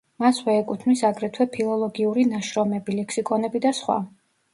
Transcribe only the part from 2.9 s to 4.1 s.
ლექსიკონები და სხვა.